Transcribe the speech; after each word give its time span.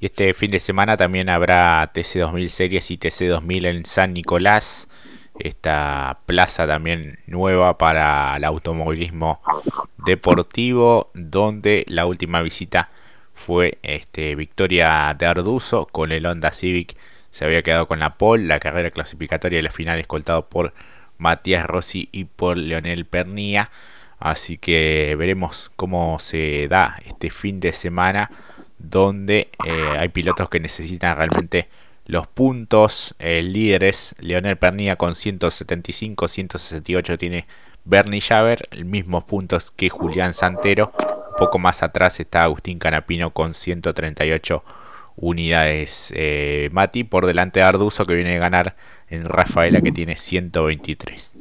Y 0.00 0.06
este 0.06 0.32
fin 0.32 0.50
de 0.50 0.60
semana 0.60 0.96
también 0.96 1.28
habrá 1.28 1.92
TC2000 1.92 2.48
Series 2.48 2.90
y 2.90 2.96
TC2000 2.96 3.66
en 3.66 3.84
San 3.84 4.14
Nicolás. 4.14 4.88
Esta 5.38 6.20
plaza 6.24 6.66
también 6.66 7.18
nueva 7.26 7.76
para 7.76 8.34
el 8.36 8.44
automovilismo 8.44 9.42
deportivo, 9.98 11.10
donde 11.12 11.84
la 11.86 12.06
última 12.06 12.40
visita 12.40 12.88
fue 13.34 13.78
este, 13.82 14.34
victoria 14.36 15.14
de 15.18 15.26
Arduzo 15.26 15.84
con 15.84 16.12
el 16.12 16.24
Honda 16.24 16.52
Civic. 16.52 16.96
Se 17.30 17.44
había 17.44 17.62
quedado 17.62 17.86
con 17.86 17.98
la 17.98 18.14
pole, 18.14 18.46
la 18.46 18.58
carrera 18.58 18.90
clasificatoria 18.90 19.58
y 19.58 19.62
la 19.62 19.70
final 19.70 19.98
escoltado 19.98 20.48
por 20.48 20.72
Matías 21.18 21.66
Rossi 21.66 22.08
y 22.10 22.24
por 22.24 22.56
Leonel 22.56 23.04
Pernía. 23.04 23.70
Así 24.18 24.56
que 24.56 25.14
veremos 25.18 25.70
cómo 25.76 26.18
se 26.20 26.68
da 26.68 26.98
este 27.04 27.28
fin 27.28 27.60
de 27.60 27.74
semana 27.74 28.30
donde 28.82 29.50
eh, 29.64 29.96
hay 29.98 30.08
pilotos 30.08 30.48
que 30.48 30.60
necesitan 30.60 31.16
realmente 31.16 31.68
los 32.06 32.26
puntos. 32.26 33.14
El 33.18 33.52
líder 33.52 33.84
es 33.84 34.14
Leonel 34.18 34.56
Pernía 34.56 34.96
con 34.96 35.14
175, 35.14 36.28
168 36.28 37.18
tiene 37.18 37.46
Bernie 37.84 38.20
Javer, 38.20 38.68
mismos 38.84 39.24
puntos 39.24 39.70
que 39.70 39.88
Julián 39.88 40.34
Santero. 40.34 40.92
Un 40.98 41.36
poco 41.38 41.58
más 41.58 41.82
atrás 41.82 42.20
está 42.20 42.42
Agustín 42.42 42.78
Canapino 42.78 43.30
con 43.30 43.54
138 43.54 44.64
unidades. 45.16 46.12
Eh, 46.16 46.68
Mati 46.72 47.04
por 47.04 47.26
delante 47.26 47.60
de 47.60 47.66
Arduzo 47.66 48.04
que 48.04 48.14
viene 48.14 48.36
a 48.36 48.40
ganar 48.40 48.76
en 49.08 49.24
Rafaela 49.24 49.80
que 49.80 49.92
tiene 49.92 50.16
123. 50.16 51.39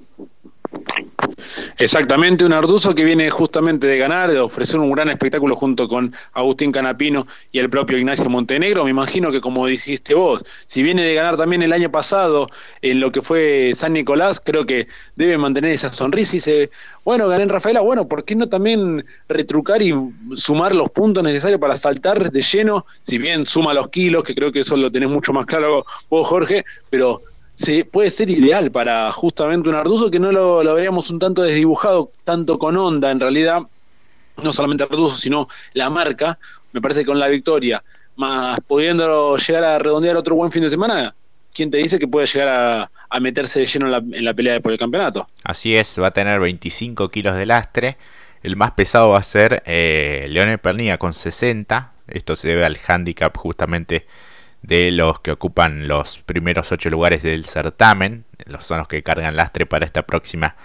Exactamente, 1.77 2.45
un 2.45 2.53
Arduzo 2.53 2.93
que 2.93 3.03
viene 3.03 3.29
justamente 3.29 3.87
de 3.87 3.97
ganar, 3.97 4.31
de 4.31 4.39
ofrecer 4.39 4.79
un 4.79 4.91
gran 4.91 5.09
espectáculo 5.09 5.55
junto 5.55 5.87
con 5.87 6.13
Agustín 6.33 6.71
Canapino 6.71 7.25
y 7.51 7.59
el 7.59 7.69
propio 7.69 7.97
Ignacio 7.97 8.29
Montenegro. 8.29 8.83
Me 8.83 8.91
imagino 8.91 9.31
que 9.31 9.41
como 9.41 9.65
dijiste 9.65 10.13
vos, 10.13 10.43
si 10.67 10.83
viene 10.83 11.03
de 11.03 11.13
ganar 11.13 11.37
también 11.37 11.61
el 11.61 11.73
año 11.73 11.89
pasado 11.89 12.47
en 12.81 12.99
lo 12.99 13.11
que 13.11 13.21
fue 13.21 13.71
San 13.75 13.93
Nicolás, 13.93 14.41
creo 14.43 14.65
que 14.65 14.87
debe 15.15 15.37
mantener 15.37 15.71
esa 15.71 15.91
sonrisa 15.91 16.35
y 16.35 16.37
dice, 16.37 16.69
bueno, 17.03 17.27
gané 17.27 17.43
en 17.43 17.49
Rafaela, 17.49 17.81
bueno, 17.81 18.07
¿por 18.07 18.23
qué 18.23 18.35
no 18.35 18.47
también 18.47 19.05
retrucar 19.27 19.81
y 19.81 19.93
sumar 20.35 20.75
los 20.75 20.89
puntos 20.91 21.23
necesarios 21.23 21.59
para 21.59 21.75
saltar 21.75 22.31
de 22.31 22.41
lleno? 22.41 22.85
Si 23.01 23.17
bien 23.17 23.45
suma 23.45 23.73
los 23.73 23.87
kilos, 23.87 24.23
que 24.23 24.35
creo 24.35 24.51
que 24.51 24.59
eso 24.59 24.75
lo 24.77 24.91
tenés 24.91 25.09
mucho 25.09 25.33
más 25.33 25.45
claro 25.45 25.85
vos, 26.09 26.27
Jorge, 26.27 26.65
pero 26.89 27.21
se, 27.59 27.83
puede 27.83 28.09
ser 28.09 28.29
ideal 28.29 28.71
para 28.71 29.11
justamente 29.11 29.67
un 29.67 29.75
Arduzo 29.75 30.09
que 30.09 30.19
no 30.19 30.31
lo, 30.31 30.63
lo 30.63 30.75
veíamos 30.75 31.09
un 31.09 31.19
tanto 31.19 31.41
desdibujado, 31.41 32.09
tanto 32.23 32.57
con 32.57 32.77
onda 32.77 33.11
en 33.11 33.19
realidad, 33.19 33.63
no 34.41 34.53
solamente 34.53 34.85
Arduzo, 34.85 35.17
sino 35.17 35.49
la 35.73 35.89
marca. 35.89 36.39
Me 36.71 36.79
parece 36.79 37.01
que 37.01 37.07
con 37.07 37.19
la 37.19 37.27
victoria, 37.27 37.83
más 38.15 38.59
pudiendo 38.65 39.35
llegar 39.35 39.65
a 39.65 39.77
redondear 39.77 40.15
otro 40.15 40.35
buen 40.35 40.53
fin 40.53 40.63
de 40.63 40.69
semana, 40.69 41.13
¿quién 41.53 41.69
te 41.69 41.79
dice 41.79 41.99
que 41.99 42.07
puede 42.07 42.27
llegar 42.27 42.89
a, 43.09 43.19
meterse 43.19 43.59
de 43.59 43.65
lleno 43.65 43.87
en 43.87 43.91
la, 43.91 43.97
en 43.97 44.23
la, 44.23 44.33
pelea 44.33 44.61
por 44.61 44.71
el 44.71 44.77
campeonato? 44.77 45.27
Así 45.43 45.75
es, 45.75 45.99
va 46.01 46.07
a 46.07 46.11
tener 46.11 46.39
25 46.39 47.09
kilos 47.09 47.35
de 47.35 47.45
lastre. 47.45 47.97
El 48.41 48.55
más 48.55 48.71
pesado 48.71 49.09
va 49.09 49.17
a 49.17 49.23
ser 49.23 49.63
eh, 49.65 50.27
Leonel 50.29 50.59
Pernilla 50.59 50.97
con 50.97 51.13
60. 51.13 51.91
Esto 52.07 52.37
se 52.37 52.47
debe 52.47 52.65
al 52.65 52.77
handicap 52.87 53.35
justamente 53.35 54.05
de 54.61 54.91
los 54.91 55.19
que 55.21 55.31
ocupan 55.31 55.87
los 55.87 56.19
primeros 56.19 56.71
ocho 56.71 56.89
lugares 56.89 57.23
del 57.23 57.45
certamen, 57.45 58.25
los 58.45 58.65
son 58.65 58.79
los 58.79 58.87
que 58.87 59.03
cargan 59.03 59.35
lastre 59.35 59.65
para 59.65 59.85
esta 59.85 60.03
próxima 60.03 60.55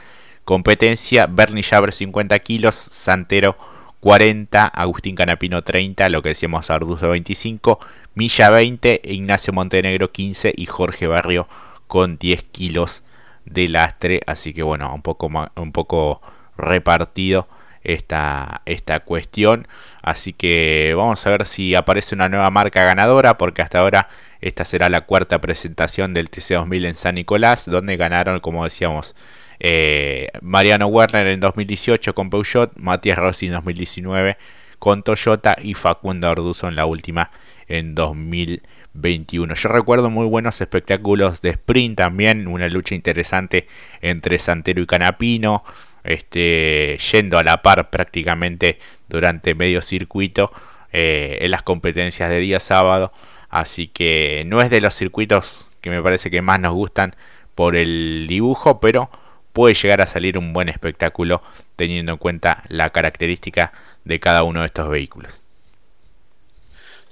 competencia. 0.45 1.27
Bernie 1.27 1.63
Jaber 1.63 1.93
50 1.93 2.39
kilos, 2.41 2.75
Santero 2.75 3.57
40, 4.01 4.67
Agustín 4.67 5.15
Canapino 5.15 5.63
30, 5.63 6.09
lo 6.11 6.23
que 6.23 6.31
decíamos 6.31 6.71
Arduzo 6.71 7.09
25, 7.09 7.79
Milla 8.15 8.51
20, 8.51 9.01
Ignacio 9.05 9.53
Montenegro 9.53 10.13
15 10.13 10.53
y 10.57 10.67
Jorge 10.67 11.07
Barrio 11.07 11.49
con 11.87 12.19
10 12.19 12.43
kilos 12.45 13.03
de 13.47 13.69
lastre. 13.69 14.21
Así 14.27 14.53
que 14.53 14.63
bueno, 14.63 14.95
un 14.95 15.03
poco, 15.03 15.31
un 15.57 15.73
poco 15.73 16.21
repartido 16.57 17.49
esta, 17.85 18.63
esta 18.67 19.01
cuestión. 19.01 19.69
Así 20.03 20.33
que 20.33 20.95
vamos 20.97 21.25
a 21.27 21.31
ver 21.31 21.47
si 21.47 21.75
aparece 21.75 22.15
una 22.15 22.29
nueva 22.29 22.51
marca 22.51 22.85
ganadora, 22.85 23.39
porque 23.39 23.63
hasta 23.63 23.81
ahora 23.81 24.09
esta 24.41 24.65
será 24.65 24.89
la 24.91 25.03
cuarta 25.03 25.41
presentación 25.41 26.15
del 26.15 26.31
TC2000 26.31 26.87
en 26.87 26.95
San 26.95 27.15
Nicolás, 27.15 27.67
donde 27.67 27.97
ganaron, 27.97 28.41
como 28.41 28.65
decíamos, 28.65 29.15
eh, 29.61 30.29
Mariano 30.43 30.87
Werner 30.89 31.29
en 31.29 31.41
2018 31.41 32.15
con 32.15 32.31
Peugeot, 32.31 32.73
Matías 32.77 33.19
Rossi 33.19 33.47
en 33.47 33.53
2019 33.53 34.37
con 34.79 35.03
Toyota 35.03 35.57
y 35.63 35.73
Facundo 35.73 36.29
Arduzo 36.29 36.69
en 36.69 36.77
la 36.77 36.85
última 36.85 37.31
en 37.69 37.95
2021. 37.95 39.55
Yo 39.55 39.69
recuerdo 39.71 40.11
muy 40.11 40.27
buenos 40.27 40.61
espectáculos 40.61 41.41
de 41.41 41.51
sprint 41.51 41.97
también, 41.97 42.47
una 42.47 42.69
lucha 42.69 42.95
interesante 42.95 43.67
entre 44.03 44.39
Santero 44.39 44.83
y 44.83 44.87
Canapino 44.87 45.65
este, 46.05 46.99
yendo 47.13 47.39
a 47.39 47.43
la 47.43 47.63
par 47.63 47.91
prácticamente 47.91 48.79
durante 49.09 49.55
medio 49.55 49.83
circuito 49.83 50.53
eh, 50.93 51.39
en 51.41 51.51
las 51.51 51.63
competencias 51.63 52.31
de 52.31 52.39
día 52.39 52.61
sábado. 52.61 53.13
Así 53.49 53.89
que 53.89 54.45
no 54.47 54.61
es 54.61 54.71
de 54.71 54.81
los 54.81 54.95
circuitos 54.95 55.67
que 55.81 55.91
me 55.91 56.03
parece 56.03 56.31
que 56.31 56.43
más 56.43 56.61
nos 56.61 56.73
gustan 56.73 57.15
por 57.55 57.77
el 57.77 58.27
dibujo, 58.29 58.81
pero 58.81 59.11
puede 59.53 59.75
llegar 59.75 60.01
a 60.01 60.07
salir 60.07 60.39
un 60.39 60.53
buen 60.53 60.69
espectáculo 60.69 61.43
teniendo 61.77 62.13
en 62.13 62.19
cuenta 62.19 62.65
la 62.69 62.91
característica 62.91 63.73
de 64.05 64.21
cada 64.21 64.43
uno 64.43 64.61
de 64.61 64.67
estos 64.67 64.89
vehículos. 64.89 65.44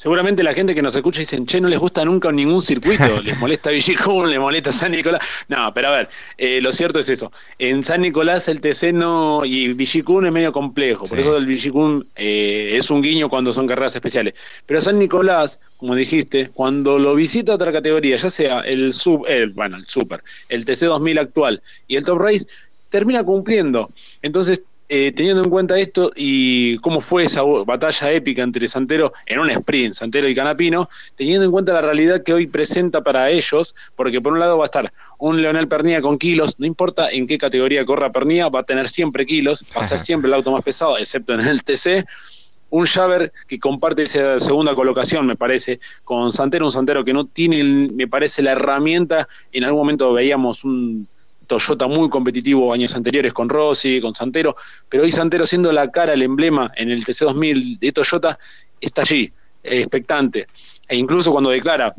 Seguramente 0.02 0.42
la 0.42 0.52
gente 0.52 0.74
que 0.74 0.82
nos 0.82 0.96
escucha 0.96 1.20
dicen, 1.20 1.46
che, 1.46 1.60
no 1.60 1.68
les 1.68 1.78
gusta 1.78 2.04
nunca 2.04 2.32
ningún 2.32 2.60
circuito, 2.60 3.20
les 3.22 3.38
molesta 3.38 3.70
Villicún, 3.70 4.30
les 4.30 4.40
molesta 4.40 4.72
San 4.72 4.90
Nicolás. 4.90 5.22
No, 5.46 5.72
pero 5.72 5.86
a 5.86 5.90
ver, 5.92 6.08
eh, 6.36 6.60
lo 6.60 6.72
cierto 6.72 6.98
es 6.98 7.08
eso. 7.08 7.30
En 7.56 7.84
San 7.84 8.00
Nicolás 8.00 8.48
el 8.48 8.60
TC 8.60 8.92
no, 8.92 9.44
y 9.44 9.72
Villicún 9.74 10.26
es 10.26 10.32
medio 10.32 10.50
complejo, 10.50 11.06
por 11.06 11.20
eso 11.20 11.36
el 11.36 11.46
Villicún 11.46 12.04
eh, 12.16 12.72
es 12.76 12.91
un 12.91 13.00
guiño 13.00 13.28
cuando 13.28 13.52
son 13.52 13.68
carreras 13.68 13.94
especiales. 13.94 14.34
Pero 14.66 14.80
San 14.80 14.98
Nicolás, 14.98 15.60
como 15.76 15.94
dijiste, 15.94 16.50
cuando 16.52 16.98
lo 16.98 17.14
visita 17.14 17.54
otra 17.54 17.70
categoría, 17.70 18.16
ya 18.16 18.28
sea 18.28 18.62
el 18.62 18.94
sub, 18.94 19.24
el, 19.28 19.50
bueno, 19.50 19.76
el 19.76 19.86
super, 19.86 20.24
el 20.48 20.64
TC 20.64 20.86
2000 20.86 21.18
actual 21.20 21.62
y 21.86 21.94
el 21.94 22.02
Top 22.02 22.18
Race, 22.18 22.46
termina 22.91 23.22
cumpliendo. 23.22 23.92
Entonces 24.20 24.62
eh, 24.88 25.12
teniendo 25.12 25.43
en 25.43 25.48
cuenta 25.48 25.78
esto 25.78 26.12
y 26.15 26.76
cómo 26.78 27.00
fue 27.00 27.25
esa 27.25 27.43
batalla 27.43 28.12
épica 28.12 28.43
entre 28.43 28.69
Santero 28.69 29.12
en 29.25 29.38
un 29.38 29.50
sprint, 29.50 29.94
Santero 29.94 30.28
y 30.28 30.34
Canapino, 30.34 30.88
teniendo 31.16 31.44
en 31.47 31.50
cuenta 31.50 31.72
la 31.72 31.81
realidad 31.81 32.22
que 32.22 32.34
hoy 32.34 32.47
presenta 32.47 33.03
para 33.03 33.31
ellos, 33.31 33.75
porque 33.97 34.21
por 34.21 34.34
un 34.34 34.41
lado 34.41 34.59
va 34.59 34.65
a 34.65 34.66
estar 34.66 34.92
un 35.19 35.41
Leonel 35.41 35.69
Pernía 35.69 36.03
con 36.03 36.19
kilos, 36.19 36.59
no 36.59 36.66
importa 36.66 37.10
en 37.10 37.26
qué 37.26 37.38
categoría 37.38 37.84
corra 37.84 38.12
Pernía, 38.12 38.48
va 38.48 38.60
a 38.60 38.65
tener 38.65 38.88
siempre 38.88 39.25
kilos, 39.25 39.65
va 39.76 39.82
a 39.82 39.88
ser 39.88 39.98
siempre 39.98 40.28
el 40.28 40.34
auto 40.34 40.53
más 40.53 40.62
pesado, 40.62 40.98
excepto 40.98 41.34
en 41.34 41.41
el 41.41 41.62
TC. 41.62 42.04
Un 42.71 42.87
Javer 42.87 43.32
que 43.47 43.59
comparte 43.59 44.03
esa 44.03 44.38
segunda 44.41 44.75
colocación, 44.75 45.26
me 45.26 45.37
parece, 45.37 45.78
con 46.04 46.32
Santero, 46.32 46.65
un 46.65 46.72
Santero 46.72 47.04
que 47.04 47.12
no 47.12 47.26
tiene, 47.26 47.62
me 47.62 48.09
parece, 48.09 48.42
la 48.42 48.53
herramienta. 48.53 49.28
En 49.53 49.65
algún 49.65 49.81
momento 49.81 50.12
veíamos 50.12 50.65
un 50.65 51.06
Toyota 51.47 51.86
muy 51.86 52.08
competitivo 52.08 52.72
años 52.72 52.94
anteriores 52.94 53.32
con 53.32 53.48
Rossi, 53.48 54.00
con 54.00 54.14
Santero, 54.14 54.56
pero 54.88 55.03
hoy 55.03 55.12
Santero 55.12 55.47
siendo 55.47 55.72
la 55.72 55.91
cara, 55.91 56.12
el 56.12 56.22
emblema 56.22 56.72
en 56.76 56.91
el 56.91 57.04
TC2000 57.04 57.78
de 57.78 57.92
Toyota, 57.92 58.38
está 58.80 59.03
allí, 59.03 59.32
expectante. 59.62 60.47
E 60.88 60.97
incluso 60.97 61.32
cuando 61.32 61.50
declara, 61.50 61.94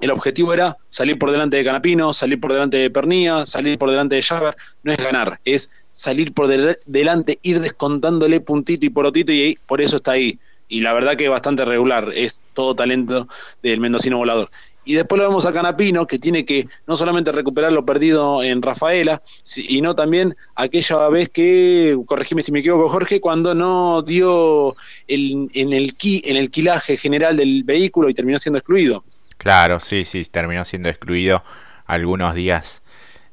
el 0.00 0.10
objetivo 0.10 0.54
era 0.54 0.76
salir 0.88 1.18
por 1.18 1.30
delante 1.30 1.58
de 1.58 1.64
Canapino, 1.64 2.12
salir 2.12 2.40
por 2.40 2.52
delante 2.52 2.78
de 2.78 2.90
Pernía, 2.90 3.44
salir 3.44 3.78
por 3.78 3.90
delante 3.90 4.16
de 4.16 4.22
Javer, 4.22 4.56
no 4.82 4.92
es 4.92 4.98
ganar, 4.98 5.40
es 5.44 5.70
salir 5.90 6.32
por 6.32 6.48
delante, 6.48 7.38
ir 7.42 7.60
descontándole 7.60 8.40
puntito 8.40 8.86
y 8.86 8.90
porotito 8.90 9.32
y 9.32 9.58
por 9.66 9.80
eso 9.80 9.96
está 9.96 10.12
ahí. 10.12 10.38
Y 10.68 10.80
la 10.80 10.92
verdad 10.92 11.16
que 11.16 11.24
es 11.24 11.30
bastante 11.30 11.64
regular, 11.64 12.12
es 12.14 12.40
todo 12.54 12.74
talento 12.74 13.28
del 13.62 13.80
mendocino 13.80 14.18
volador. 14.18 14.50
Y 14.90 14.94
después 14.94 15.20
lo 15.20 15.28
vemos 15.28 15.46
a 15.46 15.52
Canapino, 15.52 16.04
que 16.04 16.18
tiene 16.18 16.44
que 16.44 16.66
no 16.88 16.96
solamente 16.96 17.30
recuperar 17.30 17.70
lo 17.70 17.86
perdido 17.86 18.42
en 18.42 18.60
Rafaela, 18.60 19.22
sino 19.44 19.94
también 19.94 20.36
aquella 20.56 21.08
vez 21.08 21.28
que, 21.28 21.96
corregime 22.06 22.42
si 22.42 22.50
me 22.50 22.58
equivoco, 22.58 22.88
Jorge, 22.88 23.20
cuando 23.20 23.54
no 23.54 24.02
dio 24.02 24.74
el, 25.06 25.48
en, 25.54 25.72
el 25.72 26.50
quilaje 26.50 26.96
general 26.96 27.36
del 27.36 27.62
vehículo 27.62 28.08
y 28.08 28.14
terminó 28.14 28.40
siendo 28.40 28.58
excluido. 28.58 29.04
Claro, 29.36 29.78
sí, 29.78 30.02
sí, 30.02 30.24
terminó 30.24 30.64
siendo 30.64 30.88
excluido 30.88 31.44
algunos 31.86 32.34
días 32.34 32.82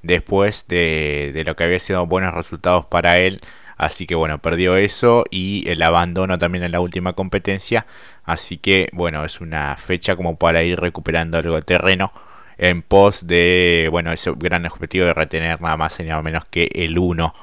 después 0.03 0.65
de, 0.67 1.31
de 1.33 1.43
lo 1.43 1.55
que 1.55 1.63
había 1.63 1.79
sido 1.79 2.05
buenos 2.05 2.35
resultados 2.35 2.85
para 2.85 3.17
él 3.17 3.41
Así 3.77 4.07
que 4.07 4.15
bueno, 4.15 4.39
perdió 4.39 4.75
eso 4.75 5.25
y 5.29 5.69
el 5.69 5.81
abandono 5.83 6.37
también 6.39 6.63
en 6.63 6.71
la 6.71 6.79
última 6.79 7.13
competencia. 7.13 7.85
Así 8.25 8.57
que 8.57 8.89
bueno, 8.93 9.23
es 9.23 9.39
una 9.41 9.77
fecha 9.77 10.15
como 10.15 10.37
para 10.37 10.63
ir 10.63 10.79
recuperando 10.79 11.37
algo 11.37 11.55
de 11.55 11.61
terreno 11.61 12.11
en 12.57 12.81
pos 12.81 13.27
de, 13.27 13.87
bueno, 13.91 14.11
ese 14.11 14.31
gran 14.35 14.65
objetivo 14.65 15.05
de 15.05 15.13
retener 15.13 15.61
nada 15.61 15.77
más 15.77 15.99
y 15.99 16.03
nada 16.03 16.21
menos 16.23 16.45
que 16.45 16.69
el 16.73 16.97
1 16.97 17.33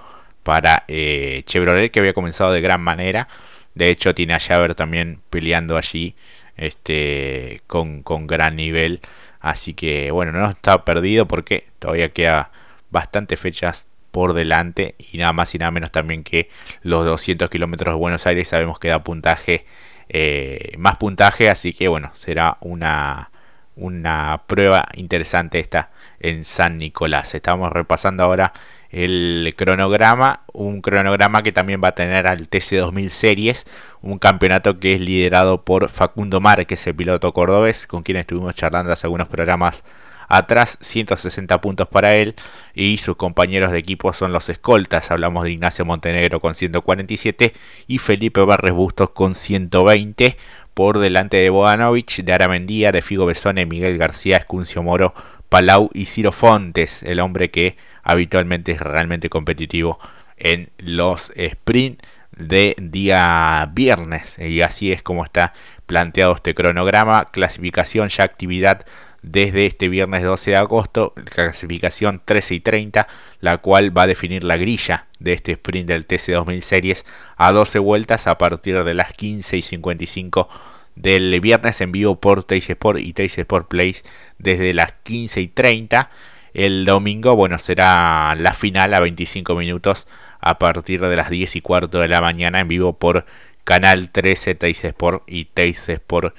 para 0.43 0.85
eh, 0.89 1.43
Chevrolet 1.47 1.91
que 1.91 2.01
había 2.01 2.15
comenzado 2.15 2.53
de 2.53 2.61
gran 2.61 2.81
manera. 2.83 3.29
De 3.75 3.89
hecho, 3.91 4.15
tiene 4.15 4.35
a 4.35 4.41
Javer 4.41 4.75
también 4.75 5.21
peleando 5.31 5.77
allí 5.77 6.15
este, 6.57 7.63
con, 7.67 8.03
con 8.03 8.27
gran 8.27 8.57
nivel. 8.57 9.01
Así 9.41 9.75
que 9.75 10.11
bueno, 10.11 10.33
no 10.33 10.51
está 10.51 10.85
perdido 10.85 11.27
porque 11.27 11.67
todavía 11.79 12.11
queda 12.11 12.51
bastantes 12.91 13.39
fechas 13.41 13.87
por 14.15 14.33
delante 14.33 14.95
y 14.97 15.19
nada 15.19 15.33
más 15.33 15.53
y 15.57 15.59
nada 15.59 15.73
menos 15.73 15.91
también 15.91 16.23
que 16.23 16.49
los 16.83 17.05
200 17.05 17.51
kilómetros 17.51 17.95
de 17.95 17.99
Buenos 17.99 18.25
Aires. 18.29 18.47
Sabemos 18.47 18.79
que 18.79 18.87
da 18.87 19.03
puntaje 19.03 19.67
eh, 20.09 20.77
más 20.79 20.99
puntaje 20.99 21.51
así 21.51 21.73
que 21.73 21.89
bueno 21.89 22.13
será 22.15 22.59
una 22.61 23.33
una 23.75 24.43
prueba 24.47 24.87
interesante 24.95 25.59
esta 25.59 25.91
en 26.21 26.45
San 26.45 26.79
Nicolás. 26.79 27.35
Estamos 27.35 27.73
repasando 27.73 28.23
ahora 28.23 28.53
el 28.91 29.53
cronograma, 29.57 30.45
un 30.53 30.81
cronograma 30.81 31.43
que 31.43 31.51
también 31.51 31.81
va 31.83 31.89
a 31.89 31.95
tener 31.97 32.29
al 32.29 32.49
TC2000 32.49 33.09
Series, 33.09 33.67
un 34.01 34.21
campeonato 34.21 34.79
que 34.79 34.95
es 34.95 35.01
liderado 35.01 35.65
por 35.65 35.89
Facundo 35.89 36.41
Márquez, 36.41 36.87
el 36.87 36.95
piloto 36.95 37.33
cordobés, 37.33 37.89
con 37.89 38.05
quien 38.05 38.19
estuvimos 38.19 38.55
charlando 38.55 38.93
hace 38.93 39.09
algunos 39.09 39.27
programas 39.27 39.83
atrás, 40.29 40.79
160 40.81 41.61
puntos 41.61 41.89
para 41.89 42.15
él 42.15 42.35
y 42.75 42.99
sus 42.99 43.17
compañeros 43.17 43.73
de 43.73 43.79
equipo 43.79 44.13
son 44.13 44.33
los 44.33 44.49
escoltas, 44.49 45.11
hablamos 45.11 45.45
de 45.45 45.53
Ignacio 45.53 45.85
Montenegro 45.85 46.41
con 46.41 46.55
147 46.55 47.53
y 47.87 47.99
Felipe 47.99 48.41
Barres 48.43 48.73
Bustos 48.73 49.11
con 49.11 49.35
120 49.35 50.37
por 50.75 50.99
delante 50.99 51.37
de 51.37 51.51
Bodanovich, 51.51 52.23
de 52.23 52.33
Aramendía, 52.33 52.93
de 52.93 53.03
Figo 53.03 53.27
Besone, 53.27 53.65
Miguel 53.67 53.97
García, 53.97 54.37
Escuncio 54.37 54.83
Moro, 54.83 55.15
Palau 55.49 55.89
y 55.95 56.07
Ciro 56.07 56.33
Fontes, 56.33 57.03
el 57.05 57.21
hombre 57.21 57.51
que 57.51 57.77
habitualmente 58.03 58.73
es 58.73 58.81
realmente 58.81 59.31
competitivo 59.31 59.99
en 60.37 60.71
los 60.79 61.31
sprint 61.37 62.03
de 62.37 62.75
día 62.79 63.71
viernes. 63.73 64.39
Y 64.39 64.63
así 64.63 64.93
es 64.93 65.03
como 65.03 65.25
está 65.25 65.53
planteado 65.87 66.35
este 66.35 66.55
cronograma 66.55 67.27
clasificación 67.27 68.09
ya 68.09 68.25
actividad 68.25 68.85
desde 69.25 69.65
este 69.65 69.89
viernes 69.89 70.23
12 70.23 70.51
de 70.51 70.57
agosto, 70.59 71.15
clasificación 71.15 72.21
13 72.25 72.57
y 72.57 72.61
30, 72.61 73.09
la 73.41 73.59
cual 73.59 73.97
va 73.97 74.03
a 74.03 74.07
definir 74.07 74.45
la 74.45 74.59
grilla 74.59 75.07
de 75.19 75.33
este 75.33 75.53
sprint 75.53 75.89
del 75.89 76.07
TC2000 76.07 76.61
Series 76.61 77.07
a 77.37 77.51
12 77.51 77.79
vueltas 77.79 78.27
a 78.27 78.37
partir 78.37 78.85
de 78.85 78.95
las 78.95 79.15
15 79.15 79.57
y 79.57 79.63
55 79.63 80.49
del 80.95 81.41
viernes 81.41 81.81
en 81.81 81.91
vivo 81.91 82.21
por 82.21 82.45
Teis 82.45 82.69
Sport 82.69 83.01
y 83.01 83.15
Teis 83.15 83.37
Sport 83.39 83.69
Place 83.69 84.03
desde 84.39 84.75
las 84.75 84.93
15 85.03 85.41
y 85.41 85.49
30 85.49 86.11
el 86.53 86.85
domingo, 86.85 87.35
bueno, 87.35 87.59
será 87.59 88.37
la 88.39 88.53
final 88.53 88.95
a 88.95 89.01
25 89.01 89.57
minutos 89.57 90.07
a 90.39 90.59
partir 90.59 91.01
de 91.01 91.17
las 91.17 91.31
10 91.31 91.57
y 91.57 91.61
cuarto 91.63 91.99
de 91.99 92.09
la 92.09 92.21
mañana 92.21 92.61
en 92.61 92.69
vivo 92.69 92.99
por 92.99 93.25
Canal 93.65 94.11
13 94.11 94.55
Teis 94.55 94.85
Sport 94.85 95.25
y 95.27 95.47
Teis 95.47 95.89
Sport 95.89 96.37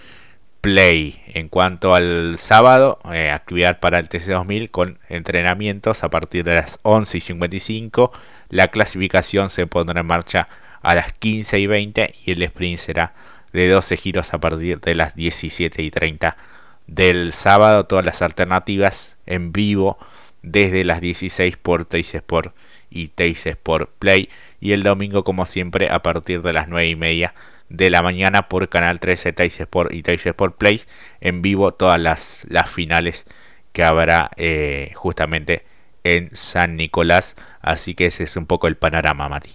Play. 0.66 1.22
En 1.28 1.48
cuanto 1.48 1.94
al 1.94 2.40
sábado, 2.40 2.98
eh, 3.14 3.30
actividad 3.30 3.80
para 3.80 4.00
el 4.00 4.10
TC2000 4.10 4.72
con 4.72 4.98
entrenamientos 5.10 6.04
a 6.04 6.10
partir 6.10 6.44
de 6.44 6.56
las 6.56 6.80
11 6.82 7.20
y 7.20 7.22
55. 7.22 8.12
La 8.50 8.70
clasificación 8.70 9.52
se 9.52 9.68
pondrá 9.68 10.02
en 10.02 10.08
marcha 10.08 10.48
a 10.82 10.96
las 10.96 11.14
15 11.14 11.60
y 11.60 11.68
20 11.68 12.16
y 12.26 12.32
el 12.32 12.42
sprint 12.42 12.80
será 12.80 13.14
de 13.54 13.70
12 13.70 13.96
giros 13.96 14.34
a 14.34 14.40
partir 14.40 14.80
de 14.80 14.96
las 14.96 15.14
17 15.14 15.84
y 15.84 15.92
30 15.92 16.36
del 16.88 17.34
sábado 17.34 17.86
todas 17.86 18.04
las 18.04 18.24
alternativas 18.24 19.18
en 19.28 19.52
vivo 19.54 20.00
desde 20.42 20.84
las 20.84 21.00
16 21.00 21.58
por 21.58 21.86
Teis 21.86 22.16
Sport 22.16 22.56
y 22.90 23.10
Teis 23.10 23.46
Sport 23.46 23.92
Play 24.00 24.30
y 24.60 24.72
el 24.72 24.82
domingo 24.82 25.24
como 25.24 25.46
siempre 25.46 25.92
a 25.92 26.02
partir 26.02 26.42
de 26.42 26.54
las 26.54 26.68
9 26.68 26.88
y 26.88 26.96
media 26.96 27.36
de 27.70 27.90
la 27.90 28.02
mañana 28.02 28.48
por 28.48 28.70
Canal 28.70 29.00
13 29.00 29.34
Teis 29.34 29.60
Sport 29.60 29.94
y 29.94 30.04
Teis 30.04 30.26
Sport 30.26 30.58
Play 30.58 30.82
en 31.22 31.42
vivo 31.42 31.74
todas 31.74 32.00
las, 32.00 32.46
las 32.50 32.70
finales 32.70 33.26
que 33.74 33.84
habrá 33.84 34.32
eh, 34.38 34.92
justamente 34.96 35.66
en 36.04 36.30
San 36.36 36.78
Nicolás. 36.78 37.36
Así 37.62 37.96
que 37.96 38.08
ese 38.08 38.24
es 38.24 38.38
un 38.38 38.46
poco 38.46 38.68
el 38.68 38.78
panorama 38.78 39.28
Mati. 39.28 39.52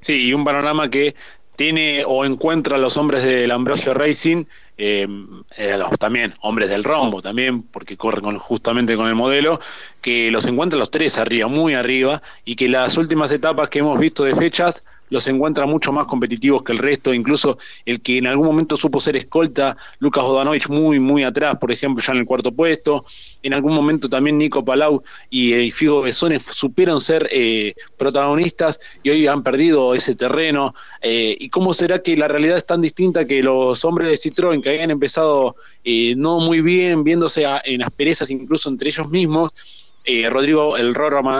Sí, 0.00 0.26
y 0.26 0.32
un 0.32 0.44
panorama 0.44 0.90
que 0.90 1.14
tiene 1.58 2.04
o 2.06 2.24
encuentra 2.24 2.76
a 2.76 2.78
los 2.78 2.96
hombres 2.96 3.24
del 3.24 3.50
Ambrosio 3.50 3.92
Racing, 3.92 4.44
eh, 4.76 5.08
eh, 5.56 5.76
los, 5.76 5.90
también 5.98 6.34
hombres 6.40 6.70
del 6.70 6.84
rombo, 6.84 7.20
también, 7.20 7.64
porque 7.64 7.96
corren 7.96 8.22
con, 8.22 8.38
justamente 8.38 8.94
con 8.94 9.08
el 9.08 9.16
modelo, 9.16 9.58
que 10.00 10.30
los 10.30 10.46
encuentra 10.46 10.78
los 10.78 10.92
tres 10.92 11.18
arriba, 11.18 11.48
muy 11.48 11.74
arriba, 11.74 12.22
y 12.44 12.54
que 12.54 12.68
las 12.68 12.96
últimas 12.96 13.32
etapas 13.32 13.68
que 13.68 13.80
hemos 13.80 13.98
visto 13.98 14.22
de 14.22 14.36
fechas 14.36 14.84
los 15.10 15.26
encuentra 15.28 15.66
mucho 15.66 15.92
más 15.92 16.06
competitivos 16.06 16.62
que 16.62 16.72
el 16.72 16.78
resto, 16.78 17.14
incluso 17.14 17.58
el 17.84 18.00
que 18.00 18.18
en 18.18 18.26
algún 18.26 18.46
momento 18.46 18.76
supo 18.76 19.00
ser 19.00 19.16
escolta, 19.16 19.76
Lucas 19.98 20.24
Odanovich 20.24 20.68
muy, 20.68 21.00
muy 21.00 21.24
atrás, 21.24 21.56
por 21.58 21.72
ejemplo, 21.72 22.02
ya 22.02 22.12
en 22.12 22.20
el 22.20 22.26
cuarto 22.26 22.52
puesto, 22.52 23.04
en 23.42 23.54
algún 23.54 23.74
momento 23.74 24.08
también 24.08 24.38
Nico 24.38 24.64
Palau 24.64 25.02
y, 25.30 25.52
eh, 25.52 25.70
Figo 25.70 26.02
Besones 26.02 26.42
supieron 26.42 27.00
ser 27.00 27.28
eh, 27.30 27.74
protagonistas 27.96 28.80
y 29.02 29.10
hoy 29.10 29.26
han 29.26 29.42
perdido 29.42 29.94
ese 29.94 30.14
terreno, 30.14 30.74
eh, 31.02 31.36
y 31.38 31.48
cómo 31.48 31.72
será 31.72 32.02
que 32.02 32.16
la 32.16 32.28
realidad 32.28 32.56
es 32.56 32.66
tan 32.66 32.80
distinta 32.80 33.26
que 33.26 33.42
los 33.42 33.84
hombres 33.84 34.08
de 34.08 34.30
Citroën 34.30 34.62
que 34.62 34.70
habían 34.70 34.90
empezado 34.90 35.56
no 36.16 36.40
muy 36.40 36.60
bien, 36.60 37.02
viéndose 37.02 37.44
en 37.64 37.82
asperezas 37.82 38.28
incluso 38.30 38.68
entre 38.68 38.90
ellos 38.90 39.08
mismos, 39.08 39.54
Rodrigo 40.30 40.76
El 40.76 40.94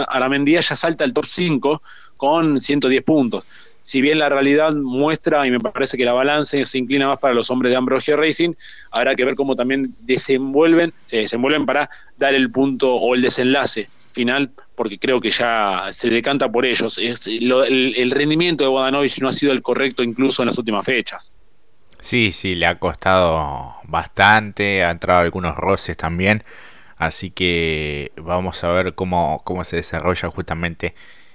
Aramendía 0.08 0.60
ya 0.60 0.76
salta 0.76 1.04
al 1.04 1.12
top 1.12 1.26
5 1.26 1.82
con 2.16 2.60
110 2.60 3.02
puntos. 3.02 3.46
Si 3.82 4.02
bien 4.02 4.18
la 4.18 4.28
realidad 4.28 4.74
muestra, 4.74 5.46
y 5.46 5.50
me 5.50 5.60
parece 5.60 5.96
que 5.96 6.04
la 6.04 6.12
balance 6.12 6.66
se 6.66 6.76
inclina 6.76 7.08
más 7.08 7.18
para 7.18 7.32
los 7.32 7.50
hombres 7.50 7.70
de 7.70 7.76
Ambrosio 7.76 8.18
Racing, 8.18 8.52
habrá 8.90 9.14
que 9.14 9.24
ver 9.24 9.34
cómo 9.34 9.56
también 9.56 9.94
desenvuelven, 10.00 10.92
se 11.06 11.18
desenvuelven 11.18 11.64
para 11.64 11.88
dar 12.18 12.34
el 12.34 12.50
punto 12.50 12.94
o 12.94 13.14
el 13.14 13.22
desenlace 13.22 13.88
final, 14.12 14.50
porque 14.74 14.98
creo 14.98 15.20
que 15.20 15.30
ya 15.30 15.88
se 15.92 16.10
decanta 16.10 16.50
por 16.50 16.66
ellos. 16.66 16.98
el, 16.98 18.10
rendimiento 18.10 18.64
de 18.64 18.68
Bodanovich 18.68 19.20
no 19.20 19.28
ha 19.28 19.32
sido 19.32 19.52
el 19.52 19.62
correcto 19.62 20.02
incluso 20.02 20.42
en 20.42 20.48
las 20.48 20.58
últimas 20.58 20.84
fechas. 20.84 21.32
Sí, 22.00 22.30
sí, 22.30 22.54
le 22.54 22.66
ha 22.66 22.78
costado 22.78 23.76
bastante, 23.84 24.84
ha 24.84 24.90
entrado 24.90 25.20
algunos 25.20 25.56
roces 25.56 25.96
también, 25.96 26.42
así 26.98 27.30
que 27.30 28.12
vamos 28.16 28.62
a 28.64 28.68
ver 28.68 28.94
cómo, 28.94 29.42
cómo 29.44 29.64
se 29.64 29.76
desarrolla 29.76 30.28
justamente 30.30 30.94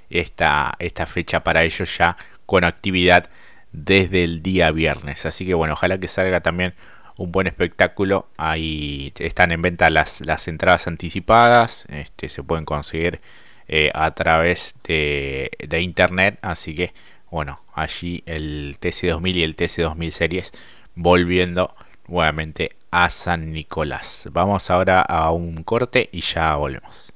esta, 0.09 0.73
esta 0.79 1.05
fecha 1.05 1.43
para 1.43 1.63
ellos 1.63 1.97
ya 1.97 2.17
con 2.45 2.63
actividad 2.63 3.29
desde 3.71 4.23
el 4.23 4.41
día 4.43 4.71
viernes. 4.71 5.25
Así 5.25 5.45
que 5.45 5.53
bueno, 5.53 5.73
ojalá 5.73 5.97
que 5.97 6.07
salga 6.07 6.41
también 6.41 6.73
un 7.17 7.31
buen 7.31 7.47
espectáculo. 7.47 8.27
Ahí 8.37 9.13
están 9.17 9.51
en 9.51 9.61
venta 9.61 9.89
las, 9.89 10.21
las 10.21 10.47
entradas 10.47 10.87
anticipadas. 10.87 11.85
Este, 11.89 12.29
se 12.29 12.43
pueden 12.43 12.65
conseguir 12.65 13.21
eh, 13.67 13.91
a 13.93 14.11
través 14.11 14.75
de, 14.85 15.51
de, 15.67 15.81
internet. 15.81 16.39
Así 16.41 16.75
que 16.75 16.93
bueno, 17.29 17.61
allí 17.73 18.23
el 18.25 18.77
TC2000 18.79 19.35
y 19.35 19.43
el 19.43 19.55
TC2000 19.55 20.11
series 20.11 20.51
volviendo 20.95 21.75
nuevamente 22.07 22.75
a 22.91 23.09
San 23.09 23.51
Nicolás. 23.51 24.27
Vamos 24.31 24.69
ahora 24.69 25.01
a 25.01 25.31
un 25.31 25.63
corte 25.63 26.09
y 26.11 26.21
ya 26.21 26.55
volvemos. 26.55 27.12